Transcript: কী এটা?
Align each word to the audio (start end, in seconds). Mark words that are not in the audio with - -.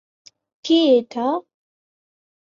কী 0.65 0.77
এটা? 0.97 1.25